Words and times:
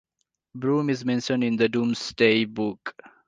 Broom 0.55 0.89
is 0.89 1.05
mentioned 1.05 1.43
in 1.43 1.57
the 1.57 1.69
Domesday 1.69 2.45
Book. 2.45 2.95